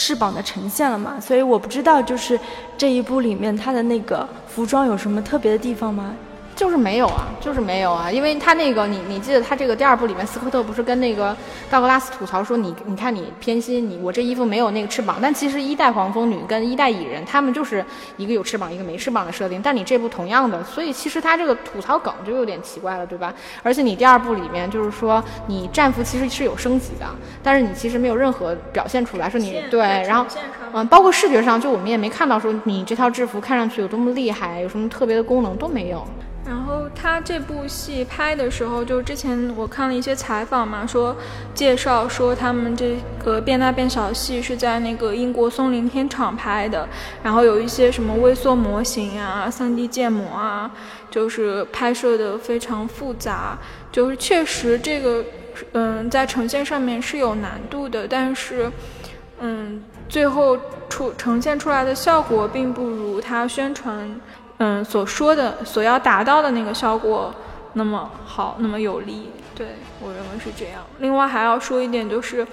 [0.00, 1.18] 翅膀的呈现了嘛？
[1.20, 2.38] 所以我不知道，就是
[2.76, 6.14] 这一部里面她的那个服装有什么特别的地方吗？
[6.58, 11.34] 就是没有啊，就是没有啊，因为他那个你你记得他这个第二部里面斯科特不是跟那个
[11.70, 17.84] 道格拉斯吐槽说你你看你偏心你我这衣服没有那个翅膀，但其实一代黄蜂女跟一代蚁人他们就是
[18.16, 23.32] 一个有翅膀一个没翅膀的设定，但你这部同样的，所以其实他这个吐槽梗就有点奇怪了，对吧？
[23.62, 27.06] 而且你第二部里面就是说你战服其实是有升级的，
[27.40, 30.26] 但是你其实没有任何表现出来说你对，然后
[30.72, 36.04] 嗯，包括视觉上就我们也没看到说你这套制服看上去有多么厉害，有什么特别的功能都没有。
[36.48, 41.14] 然后他这部戏拍的时候，就之前我看了一些采访嘛，说
[41.54, 46.88] 介绍说他们这个变大变小戏是在那个英国松林片场拍的，
[47.22, 50.70] 然后有一些什么微缩模型啊、3D 建模啊，
[51.10, 53.58] 就是拍摄的非常复杂，
[53.92, 55.22] 就是确实这个
[55.72, 58.72] 嗯在呈现上面是有难度的，但是
[59.40, 60.56] 嗯最后
[60.88, 64.08] 出呈现出来的效果并不如他宣传。
[64.58, 67.32] 嗯，所说的所要达到的那个效果
[67.74, 69.68] 那么好，那么有力，对
[70.00, 70.82] 我认为是这样。
[70.98, 72.46] 另外还要说一点就是，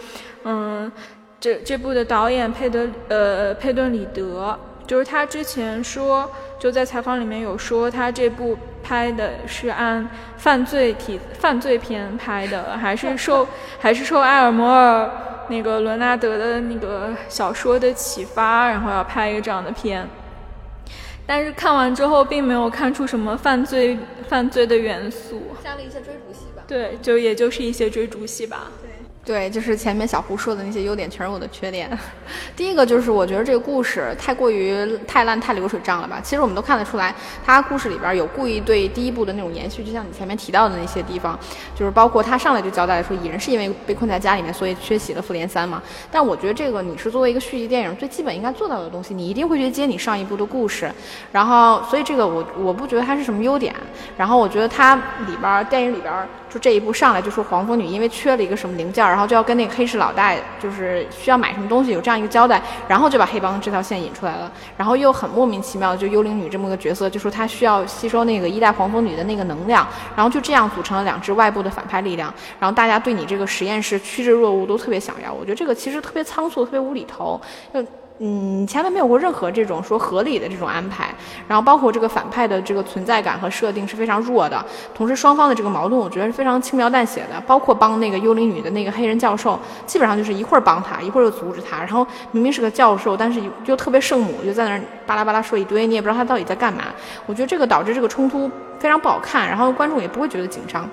[0.43, 0.91] 嗯，
[1.39, 13.47] 这这部的导演佩德呃佩顿里德，就是他之前说就在采访里面有说他这部拍的是按犯罪题犯罪片拍的，还是受
[13.81, 15.09] 还是受埃尔摩尔
[15.47, 20.07] 那个伦纳德的那个小说的启发，然后要拍一个这样的片。
[21.27, 26.63] 但是看完之后，并没有看出什么犯罪犯罪的元素，加了一些追逐戏吧。
[26.67, 28.71] 对，就也就是一些追逐戏吧。
[29.25, 29.49] 对。
[29.49, 31.89] 就是前面小胡说的那些优点，全是我的缺点。
[32.55, 36.19] 第一个就是我觉得这个故事太过于太烂、太流水账了吧。
[36.21, 37.13] 其实我们都看得出来，
[37.45, 41.39] 他故事里边有故意对第一部的那种延续，就像你前面提到的那些地方，
[41.75, 45.81] 就是包括他上来就交代说蚁人是因为被困在家里面，所以缺席了复联三嘛。
[46.11, 50.91] 但我觉得这个你是作为一个续集电影最基本应该做到的东西，你一定会去接你上一部的故事。
[51.31, 53.73] 然后，所以这个我我不觉得它是什么优点。
[54.17, 54.95] 然后我觉得它
[55.27, 56.13] 里边电影里边。
[56.47, 75.31] 就这一部上来就说黄蜂女因为缺了一个什么零件，然后就要跟那个黑市老大就是需要买什么东西，有这样一个交代，然后就把黑帮这条线引出来了，然后又很莫名其妙就幽灵女这么个角色，就说她需要吸收那个一代黄蜂女的那个能量，然后就这样组成了两支外部的反派力量，然后大家对你这个实验室趋之若鹜，都特别想要。
[75.31, 77.39] 我觉得这个其实特别仓促，特别无厘头。
[77.73, 77.81] 就
[78.19, 81.13] 嗯，前面没有过任何这种说合理的这种安排，
[81.49, 96.85] 然后包括这个反派的这个存在感和设定是非常弱的，同时双方的这个矛盾我觉得是非常轻描淡写的，包括帮那个幽灵女的那个黑人教授，基本上就是一会儿帮他，一会儿又阻止他，然后明明是个教授，但是又特别圣母，就在那儿巴拉巴拉说一堆，你也不知道他到底在干嘛。
[97.25, 98.49] 我觉得这个导致这个冲突
[98.79, 100.89] 非常不好看，然后观众也不会觉得紧张。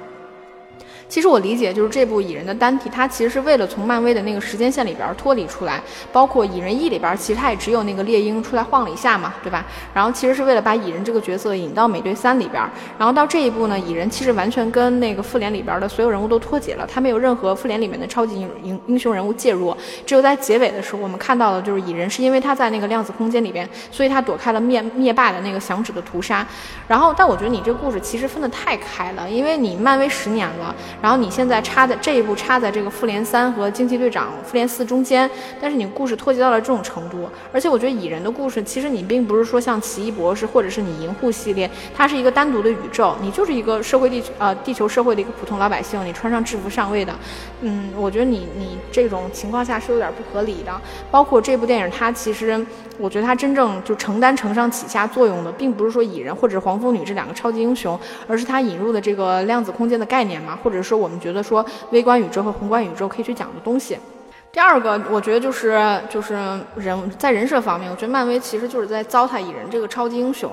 [1.12, 5.78] 其实我理解，就是这部蚁人的单体，它其实是为了从漫威的那个时间线里边脱离出来。
[6.10, 9.62] 包括蚁人一里边，其实它也只有那个猎鹰出来晃了一下嘛，对吧？
[9.92, 12.62] 然后其实是为了把蚁人这个角色引到美队三里边。
[12.96, 19.76] 然后到这一步呢，蚁人其实完全跟那个复联里边的所有人物都脱节了，他没有任何复联里面的超级英英英雄人物介入。
[20.06, 26.46] 只有在结尾的时候，我们看到的就是蚁人是因为他在那个量子空间里边，所以他躲开了灭灭霸的那个响指的屠杀。
[26.88, 30.74] 然后，但我觉得你这故事其实分得太开了，因为你漫威十年了。
[31.02, 35.28] 然后你现在插在这一步插在这个复联三和惊奇队长复联四中间，
[35.60, 47.12] 但是你故事脱节到了这种程度，而且我觉得蚁人的故事其实你并不是说像奇异博士或者是你银护系列，它是一个单独的宇宙，你就是一个社会地呃地球社会的一个普通老百姓，你穿上制服上位的，
[47.62, 50.72] 嗯，我觉得你你这种情况下是有点不合理的。
[51.10, 52.64] 包括这部电影，它其实
[52.98, 63.96] 我觉得它真正就承担承上启下作用的，并不是说蚁人或者黄蜂女这两个超级英雄，而是它引入的这个量子空间的概念嘛，或者说我们觉得说微观宇宙和宏观宇宙可以去讲的东西。
[64.52, 66.34] 第二个，我觉得就是就是
[66.76, 70.52] 人在人设方面，我觉得漫威其实就是在糟蹋蚁人这个超级英雄。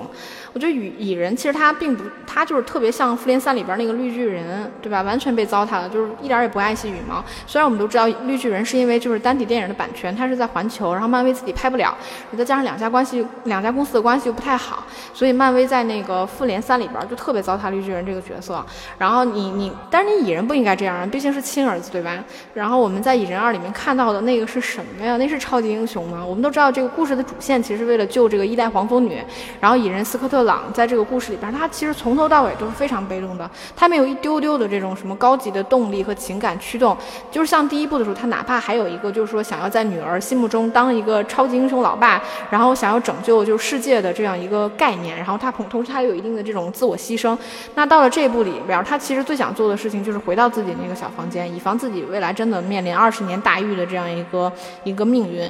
[0.54, 5.02] 我觉得蚁蚁人其实他并不，他就是特别像复联三里边那个绿巨人，对吧？
[5.02, 7.22] 完全被糟蹋了，就是一点也不爱惜羽毛。
[7.46, 11.94] 虽然我们都知道绿巨人是因为就是单体电影的版权，它是在环球，然后漫威自己拍不了，
[12.36, 14.82] 再加上两家关系两家公司的关系又不太好，
[15.12, 18.64] 所以漫威在那个复联三里边就特别糟蹋绿巨人这个角色。
[18.96, 22.12] 然后你你，但是你蚁人不应该这样，毕竟是亲儿子，对吧？
[22.54, 25.16] 然后我们在蚁人二里面看 看到的那个是什么呀？
[25.16, 26.24] 那是超级英雄吗？
[26.24, 29.20] 我们都知道这个故事的主线其实为了救这个一代黄蜂女，
[29.58, 30.44] 然后蚁人斯科特。
[30.44, 36.96] 朗在这个故事里边，他其实从头到尾都是非常被动的，他没有一丢丢的这种什么高级的动力和情感驱动。
[37.30, 47.36] 就是像第一部的时候，他哪怕还有一个就是说想要在女儿心目中当一个超级英雄老爸，然后想要拯救就世界的这样一个概念，然后他同同时他有一定的这种自我牺牲。
[47.74, 55.48] 那到了这部里边，他其实最想做的事情就是回到自己那个小房间，以防自己未来真的面临二十年大狱的这样一个一个命运。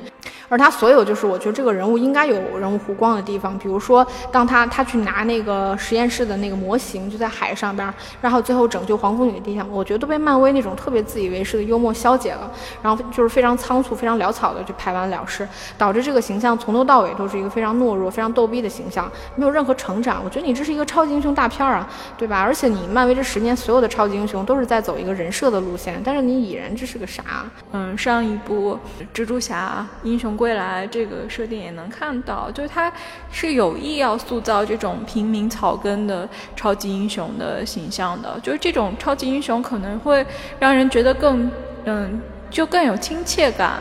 [0.51, 4.85] 而他所有就是我觉得这个人物应该有人物弧光的地方，比如说当他他。
[4.91, 12.51] 去拿那个实验室的那个模型，就在海上边，然后最后拯救黄蜂女的地方，我觉得都被漫威那种特别自以为是的幽默消解了，
[12.83, 15.47] 然后就是非常仓促、非常潦草的就拍完了事，
[15.79, 20.21] 导致这个形象从头到尾都是一个非常懦弱、非常逗逼的形象，没有任何成长。
[20.25, 21.89] 我觉得你这是一个超级英雄大片啊，
[22.19, 22.41] 对吧？
[22.41, 27.23] 而且你漫威这十年所有的超级英雄都是在走一个人设的路线，但是你蚁人这是个啥？
[27.71, 28.79] 嗯，上一部
[29.13, 32.93] 蜘蛛侠英雄归来这个设定也能看到，就是他
[33.33, 34.61] 是有意要塑造。
[34.71, 40.25] 这种平民草根的超级英雄的形象的，就是这种超级英雄可能会
[40.59, 41.51] 让人觉得更，
[41.87, 43.81] 嗯，就更有亲切感。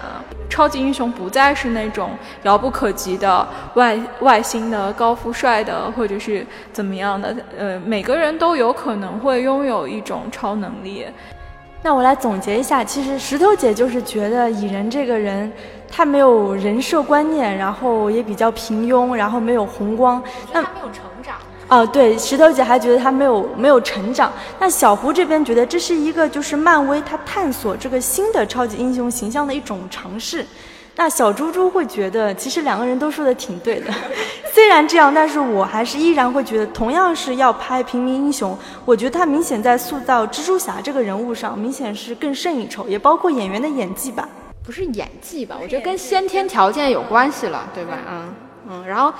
[0.49, 2.09] 超级英雄不再是那种
[2.41, 7.35] 遥不可及的外外星的高富帅的，或者是怎么样的。
[7.55, 11.05] 呃，每个人都有可能会拥有一种超能力。
[11.81, 15.51] 那我来总结一下，其实石头姐就是觉得蚁人这个人。
[15.91, 20.21] 他没有人设观念，然后也比较平庸，然后没有红光。
[20.53, 21.35] 那没有成长。
[21.67, 24.31] 哦，对，石头姐还觉得他没有没有成长。
[24.59, 30.45] 那小胡这边觉得这是一个就是漫威他探索这个新的超级英雄形象的一种尝试。
[30.99, 33.85] 那小猪猪会觉得其实两个人都说的挺对的。
[34.53, 44.27] 虽然这样，但是我还是依然会觉得，同样是要拍平民英雄，我觉得他明显在塑造蜘蛛侠这个人物上明显是更胜一筹，也包括演员的演技吧。
[44.61, 45.57] 不是演技吧？
[45.63, 47.97] 我觉得跟先天条件有关系了，对吧？
[48.05, 48.33] 嗯
[48.69, 48.85] 嗯。
[48.85, 49.13] 然后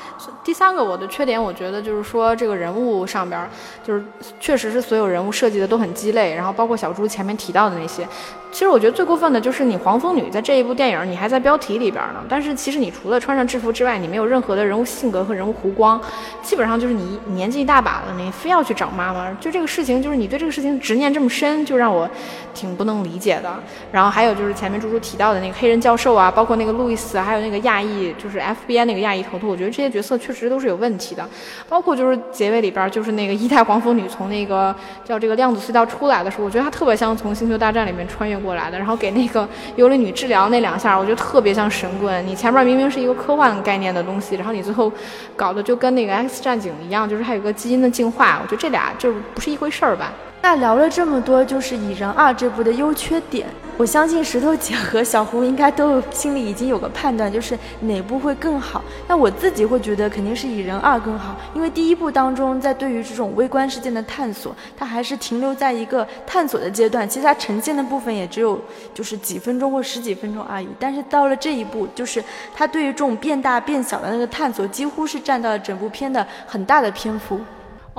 [0.43, 3.49] 第三个我的缺点，我觉得就是说这个人物上边，
[3.81, 4.03] 就是
[4.37, 8.05] 确实是所有人物设计的都很鸡肋，然后包括小猪前面提到的那些。
[8.51, 12.23] 其实我觉得最过分的就是你黄蜂女在这一部电影，你还在标题里边呢。
[12.27, 16.01] 但是其实你除了穿上制服之外，你没有任何的人物性格和人物弧光，
[16.41, 22.09] 基本上就是你年纪一大把了，你非要去找妈妈，就这个事情，就是你对这个事情执念这么深，就让我
[22.55, 23.53] 挺不能理解的。
[23.91, 31.23] 然后还有就是前面猪猪提到的那个黑人教授啊，包括那个路易斯，还有那个亚裔，就是 FBI 那个亚裔头头，我觉得这些角色确实都是有问题的。
[31.69, 38.38] 包括就是结尾里边，就是那个一代黄蜂女从那个叫这个量子隧道出来的时候，我觉得她特别像从星球大战里面穿越。
[38.39, 42.25] 过来的，然后给那个幽灵女治疗那两下，我觉得特别像神棍。
[42.25, 44.91] 你前面明明是一个科幻概念的东西，然后你最后
[45.35, 50.11] 搞的就跟那个 X 战警一样，就是还有个基因的进化，我觉得这俩就不是一回事儿吧。
[50.41, 53.45] 那聊了这么多，就是《蚁人二》这部的优缺点，
[53.77, 58.81] 我相信石头姐和小胡应该都心里已经有个判断，就是哪部会更好。
[59.05, 68.59] 那我自己会觉得肯定是《蚁人二》更好，因为第一部当中在对于这种微观事件的探索，它还是停留在一个探索的阶段，其实它呈现的部分也只有
[68.93, 70.69] 就是几分钟或十几分钟而已。
[70.79, 72.23] 但是到了这一步，就是
[72.55, 77.39] 它对于这种变大变小的那个探索，几乎是占到了整部片的很大的篇幅。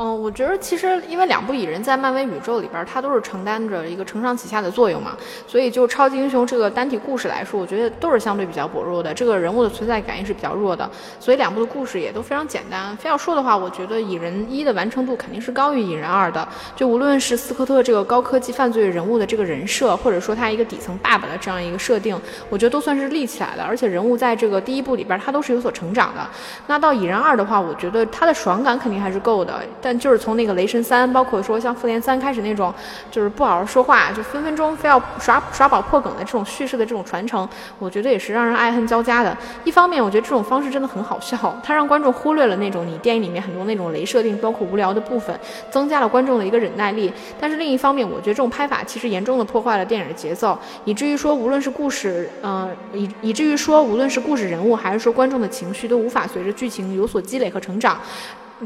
[0.02, 5.14] 嗯，我觉得其实因为两部蚁人在漫威宇宙里边，它都是承担着一个承上启下的作用嘛，
[5.46, 12.96] 所以就超级英雄这个单体故事来说，我觉得都是相对比较薄弱的，这个人物的存在感也是比较弱的，所以两部的故事也都非常简单。
[12.96, 26.26] 非要说的话，我觉得蚁人一的完成度肯定是高于蚁人二的，就无论是斯科特这个高科技犯罪人物的这个人设，或者说他一个底层爸爸的这样一个设定，我觉得都算是立起来的，而且人物在这个第一部里边他都是有所成长的。
[26.66, 32.72] 那到蚁人二的话，我觉得他的爽感肯定还是够的，但但就是从那个雷神三，包括说像复联三开始那种，
[33.10, 39.36] 就是不好好说话，就分分钟非要耍耍宝破梗的这种叙事的这种传承，我觉得也是让人爱恨交加的。
[39.64, 45.36] 一方面，我觉得这种方式真的很好笑，它让观众忽略了那种你电影里面很多那种雷设定，包括无聊的部分，
[45.72, 47.12] 增加了观众的一个忍耐力。
[47.40, 57.98] 但是另一方面，我觉得这种拍法其实严重的破坏了电影的节奏，以至于说无论是故事，呃，以以至于说无论是故事人物还是说观众的情绪，都无法随着剧情有所积累和成长。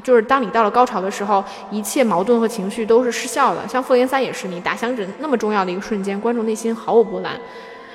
[0.02, 3.68] 就是当你到了高潮的时候，一切矛盾和情绪都是失效的。
[3.68, 7.38] 像复联三也是，你打响指那么重要的一个瞬间，观众内心毫无波澜。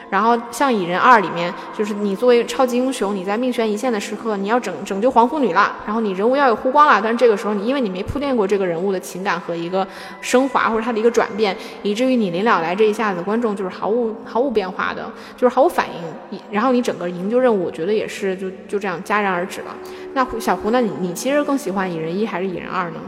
[0.10, 9.88] 然后像蚁人二里面，就是你作为超级英雄，你在命悬一线的时刻，你要拯拯救黄蜂女啦，然后你人物要有弧光啦，但是这个时候你因为你没铺垫过这个人物的情感和一个
[10.20, 15.06] 升华或者他的一个转变，以至于你临了来这一下子，观众就是毫无毫无变化的，
[15.38, 15.86] 就是毫无反
[16.32, 19.68] 应，然后你整个营救任务，我觉得也是就就这样戛然而止了。
[20.14, 23.00] 那小胡，那你你其实更喜欢蚁人一还是蚁人二呢？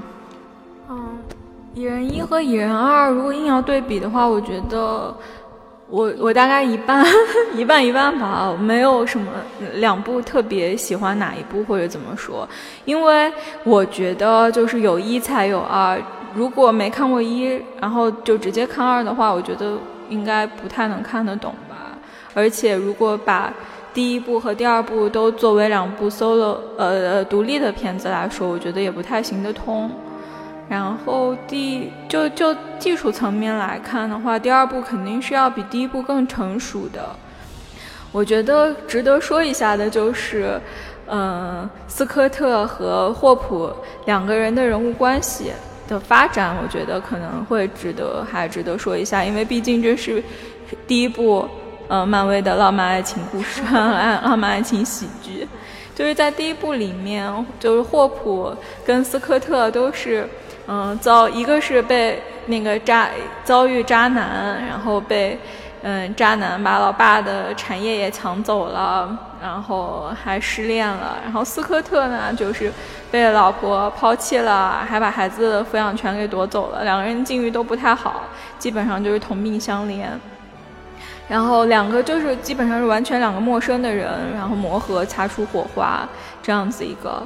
[0.88, 1.18] 嗯，
[1.74, 5.16] 蚁人一和蚁人二，如果硬要对比的话，我觉得。
[5.92, 7.06] 我我大概一半
[7.54, 9.28] 一半一半吧，没有什么
[9.76, 12.48] 两部特别喜欢哪一部或者怎么说，
[12.86, 13.32] 因为
[13.66, 16.02] 我觉得就是有一才有二，
[16.34, 19.78] 如果没看过一，然后就直接看二的话，我觉得
[20.10, 21.98] 应该不太能看得懂吧。
[22.34, 23.54] 而且如果把
[23.94, 29.92] 第一部和第二部都作为两部 solo 呃独立的片子来说，我觉得也不太行得通。
[30.72, 37.14] 然后第就就技术层面来看的话，第二部肯定是要比第一部更成熟的。
[38.14, 40.58] 我觉得值得说一下的就是，
[41.08, 43.70] 嗯，斯科特和霍普
[44.06, 45.52] 两个人的人物关系
[45.90, 50.24] 的发展，我觉得可能会值得还值得说一下，因为毕竟这是
[50.88, 51.46] 第一部，
[51.90, 53.92] 呃，漫威的浪漫爱情故事，浪
[54.24, 55.46] 浪漫爱情喜剧，
[55.94, 58.56] 就是在第一部里面，就是霍普
[58.86, 60.26] 跟斯科特都是。
[60.74, 63.10] 嗯，遭一个是被那个渣
[63.44, 65.38] 遭遇渣男，然后被
[65.82, 71.18] 嗯渣男把老爸的产业也抢走了，然后还失恋了。
[71.26, 72.72] 然后斯科特呢，就是
[73.12, 76.86] 被老婆抛弃了，还把孩子的抚养权给夺走了。
[76.86, 78.22] 两个人境遇都不太好，
[78.58, 80.06] 基本上就是同病相怜。
[81.28, 86.08] 然后两个就是基本上是完全两个陌生的人，然后磨合擦出火花，
[86.42, 87.22] 这样子一个。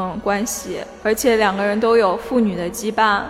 [0.00, 3.22] 嗯，关系，而且两个人都有父女的羁绊，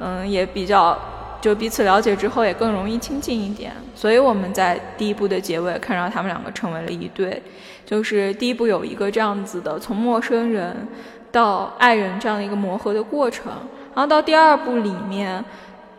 [0.00, 0.98] 嗯，也比较
[1.40, 7.40] 就彼此了解之后也更容易亲近一点，所以我们在第一部的结尾看到他们两个成为了一对，
[7.86, 10.88] 就是第一部有一个这样子的从陌生人
[11.30, 13.52] 到爱人这样的一个磨合的过程，
[13.94, 15.44] 然后到第二部里面。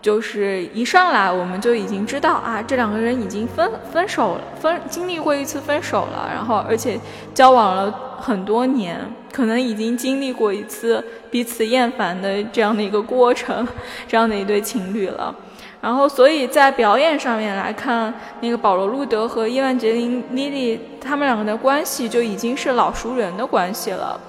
[0.01, 6.99] 就是一上来我们就已经知道啊，这两个人已经分分手了，分经历过一次分手了，然后而且
[7.33, 8.99] 交往了很多年，
[9.31, 13.67] 可能已经经历过一次彼此厌烦的这样的一个过程，
[14.07, 15.33] 这样的一对情侣了。
[15.81, 18.11] 然后所以在表演上面来看，
[18.41, 24.19] 那个保罗·路德和伊万杰琳·莉莉他们两个的关系就已经是老熟人的关系了。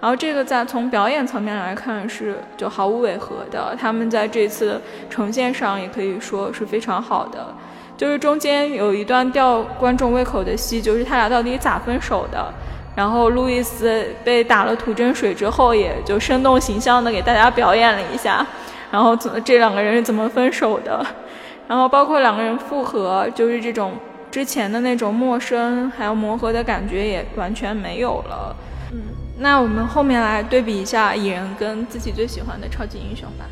[0.00, 7.54] 然后这个在从表演层面来看是就毫无违和的，他们在这次呈现上也可以说是非常好的。
[7.96, 12.52] 就是中间有一段吊观众胃口的戏，就是他俩到底咋分手的。
[12.94, 18.46] 然后路易斯被打了吐真水之后，也就生动形象的给大家表演了一下，
[18.90, 21.04] 然后怎这两个人是怎么分手的。
[21.66, 23.92] 然后包括两个人复合，就是这种
[24.30, 28.54] 之前的那种陌生还有磨合的感觉也完全没有了。
[28.92, 29.00] 嗯
[29.36, 33.44] 那我们后面来对比一下蚁人跟自己最喜欢的超级英雄吧。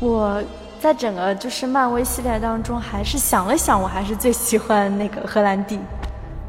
[0.00, 0.42] 我
[0.80, 5.78] 在整个就是漫威系列当中，还是想了想，我还是最喜欢那个荷兰弟，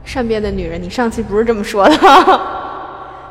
[0.07, 0.81] 善变的女人。
[0.81, 1.97] 你上期不是这么说的。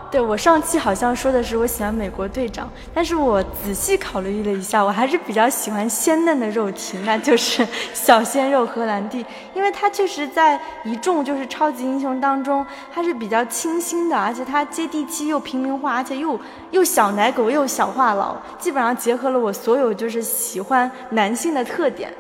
[0.09, 12.65] 对我上期好像说的是我喜欢美国队长，但是我仔细考虑了一下，我还是比较喜欢鲜嫩的肉体，那就是小鲜肉荷兰弟，因为他确实在一众就是超级英雄当中，
[12.95, 16.39] 他是比较清新的，而且他接地气又平民化，而且又
[16.71, 22.15] 又小奶狗又小话痨，基本上结合了我所有就是喜欢男性的特点。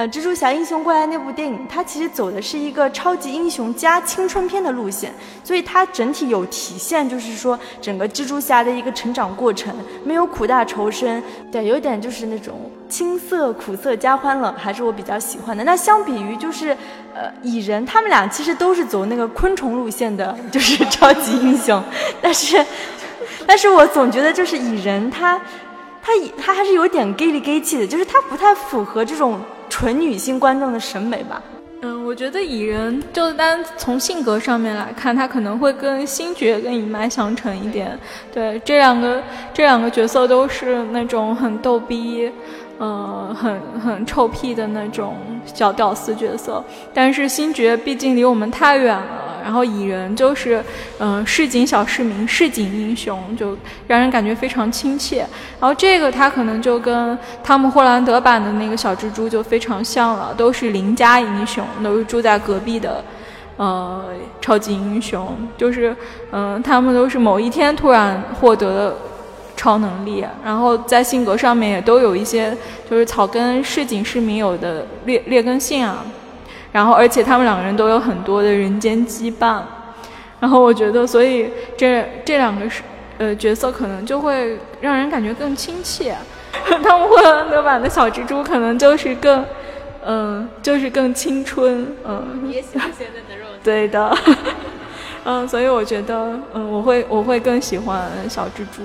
[0.00, 5.12] 呃，蜘蛛侠英雄过来那部电影，它其实走的是一个超级英雄加青春片的路线，
[5.44, 11.22] 所以它整体有体现，就是说整个蜘蛛侠的一个成长过程，没有苦大仇深，
[11.52, 15.62] 对，有点就是那种青涩苦涩加欢乐，还是我比较喜欢的。
[15.64, 16.70] 那相比于就是
[17.14, 21.78] 呃蚁人，他们俩其实都是走那个昆虫路线的，就是 超级英雄，
[22.22, 22.64] 但是，
[23.46, 25.38] 但是我总觉得就是蚁人他，
[26.00, 26.10] 他
[26.42, 29.38] 他还是有点 gay 里 gay 气的，就是他不太符合这种。
[29.80, 31.42] 纯女性观众的审美吧。
[31.80, 37.98] 嗯，我觉得蚁人就单从性格上面来看，他可能会跟星爵跟一脉相承一点。
[38.30, 39.22] 对，这两个
[39.54, 42.30] 这两个角色都是那种很逗逼。
[42.82, 45.14] 嗯，很很臭屁的那种
[45.44, 46.64] 小屌丝角色，
[46.94, 50.64] 但是星爵毕竟离我们太远了，然后蚁人就是，
[50.98, 53.54] 嗯，市井小市民、市井英雄，就
[53.86, 55.18] 让人感觉非常亲切。
[55.60, 63.04] 然后这个他可能就跟汤姆·霍兰德版的那个小蜘蛛就非常像了，都是邻家英雄，都是住在隔壁的，
[63.58, 64.02] 呃，
[64.40, 65.94] 超级英雄，就是，
[66.32, 68.94] 嗯，他们都是某一天突然获得了。
[69.60, 72.56] 超能力，然后在性格上面也都有一些，
[72.88, 76.02] 就是草根市井市民有的劣劣根性啊。
[76.72, 79.60] 然后，而且他们两个人都有很多的人间羁绊。
[80.40, 82.82] 然后我觉得，所以这这两个是
[83.18, 86.16] 呃角色可能就会让人感觉更亲切。
[86.82, 89.44] 汤姆·霍兰德版的小蜘蛛可能就是更，
[90.06, 92.48] 嗯，就是更青春，嗯。
[92.50, 93.60] 也喜欢现在的肉体。
[93.62, 94.16] 对的。
[95.24, 98.82] 嗯，所以我觉得，嗯，我会我会更喜欢小蜘蛛。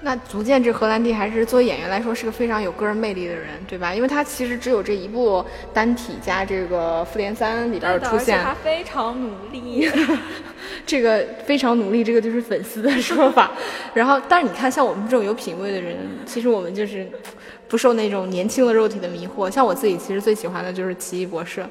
[0.00, 3.92] 那足见这荷兰弟还是作为演员来说是个非常有个人魅力的人，对吧？
[3.92, 5.44] 因为他其实只有这一部
[5.74, 9.90] 单体加这个复联三里边出现，他非常努力，
[10.86, 13.50] 这个非常努力，这个就是粉丝的说法。
[13.92, 17.10] 然后，但是你看，像我们这种有品位的人，其实我们就是
[17.66, 19.50] 不受那种年轻的肉体的迷惑。
[19.50, 21.66] 像我自己，其实最喜欢的就是奇异博士。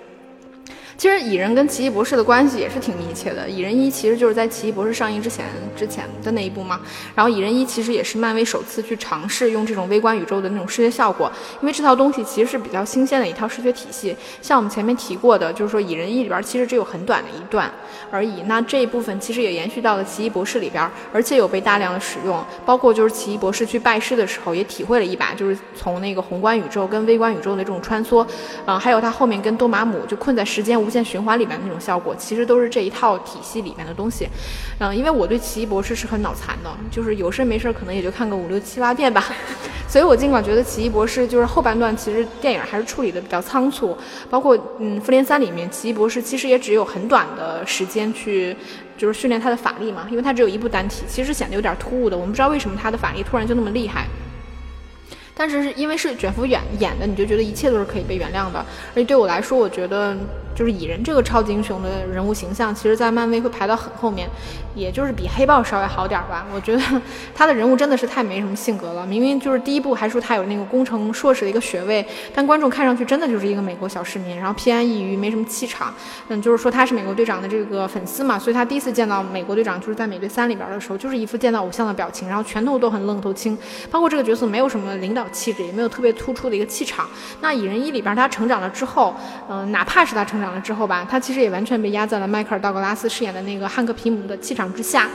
[0.97, 3.47] 其实蚁人跟奇异博士的关系也是挺密切的。
[3.47, 5.45] 蚁人一其实就是在奇异博士上映之前
[5.75, 6.81] 之前的那一部嘛。
[7.13, 11.31] 然后蚁人一其实也是漫威首次去尝试用这种微观宇宙的那种视觉效果，
[11.61, 14.15] 因为这套东西其实是比较新鲜的一套视觉体系。
[14.41, 17.71] 像我们前面提过的，就是说蚁人一里边其实只有很短的一段
[18.09, 18.41] 而已。
[18.47, 22.43] 那这一部分其实也延续到了奇异博士里边，而且有被大量的使用。
[22.65, 28.25] 包括就是奇异博士去拜师的时候，也体会了一把就是从那个宏观宇宙跟微观宇宙的这种穿梭，
[28.65, 30.86] 啊，还有他后面跟多玛姆就困在时间。
[30.87, 34.29] 无限循环里面的那种效果，其实都是这一套体系里面的东西。
[34.79, 39.25] 嗯，因为我对奇异博士是很脑残的，就是有事没事可能也就看个五六七八遍吧。
[39.89, 43.97] 所以我尽管觉得奇异博士就是后半段其实电影还是处理的比较仓促，
[44.29, 48.55] 包括嗯复联三里面奇异博士其实也只有很短的时间去
[48.97, 52.15] 就是训练他的法力嘛，因为他只有一部单体，其实显得有点突兀的。
[52.17, 54.05] 我们不知道为什么他的法力突然就那么厉害。
[55.39, 58.57] 但是是因为是卷福演演的，你就觉得一切都是可以被原谅的。
[58.59, 60.17] 而且对我来说，我觉得
[60.57, 64.27] 就是蚁人这个超级英雄的人物形象，其实，在漫威会排到很后面，
[64.73, 66.47] 也就是比黑豹稍微好点儿吧。
[66.51, 66.81] 我觉得
[67.35, 69.05] 他的人物真的是太没什么性格了。
[69.05, 72.03] 明明就是第一部还说他有那个工程硕士的一个学位，
[72.33, 75.93] 但观众看上去真的就是一个美国小市民，然后偏安一隅，没什么气场。
[76.29, 83.55] 嗯，就是说他是美国队长的这个粉丝嘛，所以他第一次见到美国队长就是在美队三里边的时候，就是一副见到偶像的表情，然后拳头都很愣头青。
[83.91, 85.23] 包括这个角色没有什么领导。
[85.29, 87.05] 气质也没有特别突出的一个气场。
[87.41, 89.13] 那蚁人一里边他成长了之后，
[89.49, 95.07] 嗯，哪怕是他成长了之后吧，他其实也完全被压在了迈克尔道格拉斯饰演的那个汉克皮姆的气场之下。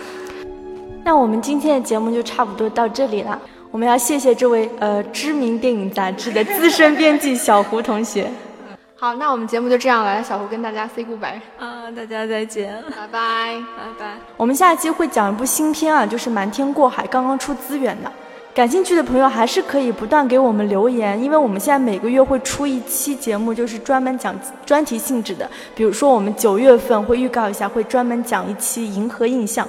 [1.05, 3.39] 那我们今天的节目就差不多到这里了。
[3.71, 8.31] 我们要谢谢这位呃知名电影杂志的资深编辑小胡同学。
[8.95, 11.41] 好，那我们节目就这样了，小胡跟大家 say goodbye。
[11.59, 14.15] 啊，大家再见，拜拜，拜拜。
[14.37, 18.13] 我们下一期会讲一部新片啊，就是《瞒天过海》，刚刚出资源的。
[18.55, 25.51] 感兴趣的朋友还是可以不断给我们留言，因为我们现在每个月会出一期节目，就是专门讲专题性质的。
[25.75, 29.67] 比如说，我们九月份会预告一下，会专门讲一期《银河印象》。